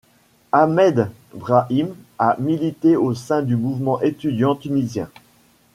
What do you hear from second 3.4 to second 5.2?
du mouvement étudiant tunisien.